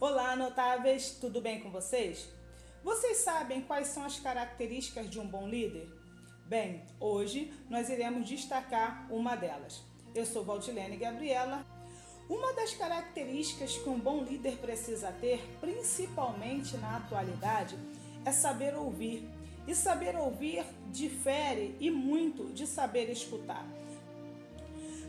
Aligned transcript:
Olá, 0.00 0.36
notáveis, 0.36 1.18
tudo 1.20 1.40
bem 1.40 1.58
com 1.58 1.72
vocês? 1.72 2.28
Vocês 2.84 3.16
sabem 3.16 3.62
quais 3.62 3.88
são 3.88 4.04
as 4.04 4.20
características 4.20 5.10
de 5.10 5.18
um 5.18 5.26
bom 5.26 5.48
líder? 5.48 5.88
Bem, 6.46 6.84
hoje 7.00 7.52
nós 7.68 7.88
iremos 7.90 8.28
destacar 8.28 9.08
uma 9.10 9.34
delas. 9.34 9.82
Eu 10.14 10.24
sou 10.24 10.44
Valdilene 10.44 10.96
Gabriela. 10.96 11.66
Uma 12.30 12.52
das 12.52 12.74
características 12.74 13.76
que 13.76 13.88
um 13.88 13.98
bom 13.98 14.22
líder 14.22 14.58
precisa 14.58 15.10
ter, 15.10 15.40
principalmente 15.60 16.76
na 16.76 16.98
atualidade, 16.98 17.76
é 18.24 18.30
saber 18.30 18.76
ouvir. 18.76 19.28
E 19.66 19.74
saber 19.74 20.14
ouvir 20.14 20.64
difere 20.92 21.76
e 21.80 21.90
muito 21.90 22.52
de 22.52 22.68
saber 22.68 23.10
escutar. 23.10 23.66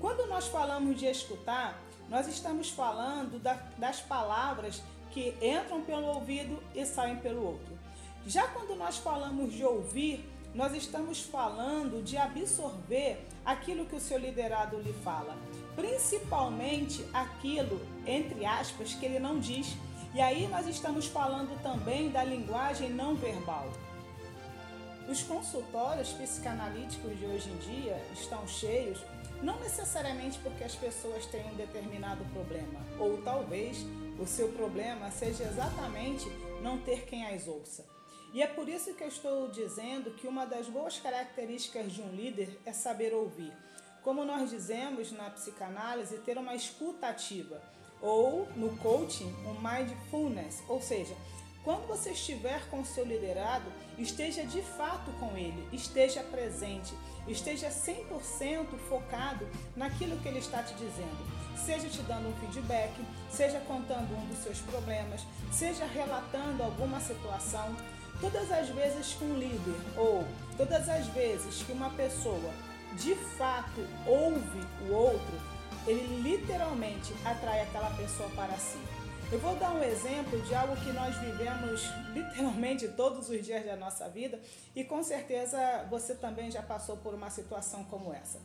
Quando 0.00 0.26
nós 0.26 0.48
falamos 0.48 0.98
de 0.98 1.06
escutar, 1.06 1.80
nós 2.08 2.26
estamos 2.28 2.70
falando 2.70 3.40
da, 3.40 3.54
das 3.78 4.00
palavras 4.00 4.82
que 5.10 5.34
entram 5.40 5.82
pelo 5.82 6.06
ouvido 6.06 6.62
e 6.74 6.84
saem 6.84 7.16
pelo 7.16 7.44
outro. 7.44 7.78
Já 8.26 8.46
quando 8.48 8.76
nós 8.76 8.98
falamos 8.98 9.52
de 9.52 9.64
ouvir, 9.64 10.28
nós 10.54 10.74
estamos 10.74 11.20
falando 11.20 12.02
de 12.02 12.16
absorver 12.16 13.26
aquilo 13.44 13.86
que 13.86 13.96
o 13.96 14.00
seu 14.00 14.18
liderado 14.18 14.78
lhe 14.80 14.92
fala, 14.92 15.36
principalmente 15.74 17.04
aquilo, 17.12 17.80
entre 18.06 18.44
aspas, 18.44 18.94
que 18.94 19.06
ele 19.06 19.18
não 19.18 19.38
diz. 19.38 19.76
E 20.14 20.20
aí 20.20 20.46
nós 20.48 20.66
estamos 20.66 21.06
falando 21.06 21.60
também 21.62 22.10
da 22.10 22.22
linguagem 22.22 22.90
não 22.90 23.14
verbal. 23.14 23.72
Os 25.08 25.22
consultórios 25.22 26.10
psicanalíticos 26.10 27.18
de 27.18 27.24
hoje 27.24 27.50
em 27.50 27.56
dia 27.56 28.00
estão 28.12 28.46
cheios 28.46 29.00
não 29.42 29.58
necessariamente 29.58 30.38
porque 30.38 30.64
as 30.64 30.74
pessoas 30.74 31.26
têm 31.26 31.44
um 31.50 31.54
determinado 31.54 32.24
problema, 32.26 32.80
ou 32.98 33.20
talvez 33.22 33.84
o 34.18 34.26
seu 34.26 34.48
problema 34.52 35.10
seja 35.10 35.44
exatamente 35.44 36.28
não 36.62 36.78
ter 36.78 37.04
quem 37.04 37.26
as 37.26 37.48
ouça. 37.48 37.84
E 38.32 38.40
é 38.40 38.46
por 38.46 38.68
isso 38.68 38.94
que 38.94 39.04
eu 39.04 39.08
estou 39.08 39.48
dizendo 39.48 40.12
que 40.12 40.26
uma 40.26 40.46
das 40.46 40.66
boas 40.66 40.98
características 40.98 41.92
de 41.92 42.00
um 42.00 42.14
líder 42.14 42.58
é 42.64 42.72
saber 42.72 43.12
ouvir. 43.12 43.52
Como 44.02 44.24
nós 44.24 44.50
dizemos 44.50 45.12
na 45.12 45.28
psicanálise, 45.30 46.18
ter 46.18 46.38
uma 46.38 46.54
escuta 46.54 47.08
ativa, 47.08 47.62
ou 48.00 48.48
no 48.56 48.76
coaching, 48.78 49.32
um 49.46 49.54
mindfulness, 49.60 50.62
ou 50.68 50.80
seja, 50.80 51.14
quando 51.64 51.86
você 51.86 52.10
estiver 52.10 52.68
com 52.68 52.80
o 52.80 52.84
seu 52.84 53.04
liderado, 53.04 53.70
esteja 53.96 54.44
de 54.44 54.60
fato 54.62 55.12
com 55.20 55.36
ele, 55.36 55.68
esteja 55.72 56.20
presente, 56.24 56.92
esteja 57.28 57.68
100% 57.68 58.66
focado 58.88 59.48
naquilo 59.76 60.18
que 60.18 60.28
ele 60.28 60.40
está 60.40 60.62
te 60.62 60.74
dizendo. 60.74 61.42
Seja 61.56 61.88
te 61.88 62.02
dando 62.02 62.28
um 62.28 62.34
feedback, 62.40 62.92
seja 63.30 63.60
contando 63.60 64.12
um 64.16 64.26
dos 64.26 64.38
seus 64.38 64.58
problemas, 64.58 65.24
seja 65.52 65.84
relatando 65.86 66.64
alguma 66.64 66.98
situação. 67.00 67.76
Todas 68.20 68.50
as 68.50 68.68
vezes 68.70 69.14
que 69.14 69.24
um 69.24 69.38
líder 69.38 69.80
ou 69.96 70.26
todas 70.56 70.88
as 70.88 71.06
vezes 71.08 71.62
que 71.62 71.72
uma 71.72 71.90
pessoa 71.90 72.52
de 72.94 73.14
fato 73.14 73.86
ouve 74.06 74.66
o 74.88 74.92
outro, 74.92 75.40
ele 75.86 76.22
literalmente 76.22 77.12
atrai 77.24 77.60
aquela 77.60 77.90
pessoa 77.90 78.28
para 78.30 78.56
si. 78.58 78.78
Eu 79.32 79.38
vou 79.38 79.56
dar 79.56 79.74
um 79.74 79.82
exemplo 79.82 80.38
de 80.42 80.54
algo 80.54 80.76
que 80.76 80.92
nós 80.92 81.16
vivemos 81.16 81.80
literalmente 82.12 82.86
todos 82.88 83.30
os 83.30 83.42
dias 83.42 83.64
da 83.64 83.74
nossa 83.74 84.06
vida 84.06 84.38
e 84.76 84.84
com 84.84 85.02
certeza 85.02 85.86
você 85.88 86.14
também 86.14 86.50
já 86.50 86.60
passou 86.60 86.98
por 86.98 87.14
uma 87.14 87.30
situação 87.30 87.82
como 87.84 88.12
essa. 88.12 88.38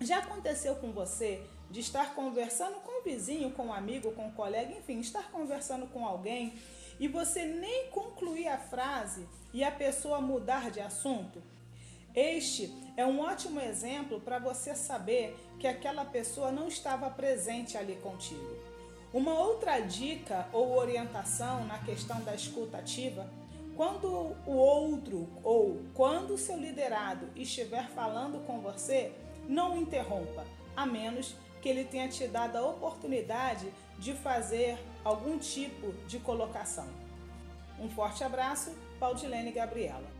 Já 0.00 0.18
aconteceu 0.18 0.76
com 0.76 0.92
você 0.92 1.42
de 1.68 1.80
estar 1.80 2.14
conversando 2.14 2.76
com 2.82 3.00
um 3.00 3.02
vizinho, 3.02 3.50
com 3.50 3.66
um 3.66 3.72
amigo, 3.72 4.12
com 4.12 4.28
um 4.28 4.30
colega, 4.30 4.72
enfim, 4.78 5.00
estar 5.00 5.28
conversando 5.32 5.88
com 5.88 6.06
alguém 6.06 6.54
e 7.00 7.08
você 7.08 7.44
nem 7.44 7.90
concluir 7.90 8.46
a 8.46 8.58
frase 8.58 9.26
e 9.52 9.64
a 9.64 9.72
pessoa 9.72 10.20
mudar 10.20 10.70
de 10.70 10.80
assunto? 10.80 11.42
Este 12.14 12.72
é 12.96 13.04
um 13.04 13.18
ótimo 13.18 13.60
exemplo 13.60 14.20
para 14.20 14.38
você 14.38 14.72
saber 14.76 15.36
que 15.58 15.66
aquela 15.66 16.04
pessoa 16.04 16.52
não 16.52 16.68
estava 16.68 17.10
presente 17.10 17.76
ali 17.76 17.96
contigo. 17.96 18.75
Uma 19.16 19.32
outra 19.32 19.80
dica 19.80 20.46
ou 20.52 20.76
orientação 20.76 21.64
na 21.64 21.78
questão 21.78 22.20
da 22.20 22.34
escuta 22.34 22.76
ativa, 22.76 23.26
quando 23.74 24.06
o 24.46 24.52
outro 24.52 25.26
ou 25.42 25.80
quando 25.94 26.34
o 26.34 26.38
seu 26.38 26.58
liderado 26.58 27.26
estiver 27.34 27.88
falando 27.92 28.44
com 28.46 28.60
você, 28.60 29.10
não 29.48 29.74
interrompa, 29.80 30.44
a 30.76 30.84
menos 30.84 31.34
que 31.62 31.68
ele 31.70 31.84
tenha 31.84 32.10
te 32.10 32.28
dado 32.28 32.58
a 32.58 32.66
oportunidade 32.68 33.72
de 33.98 34.12
fazer 34.12 34.78
algum 35.02 35.38
tipo 35.38 35.94
de 36.06 36.18
colocação. 36.18 36.86
Um 37.80 37.88
forte 37.88 38.22
abraço, 38.22 38.76
Paudilene 39.00 39.50
Gabriela. 39.50 40.10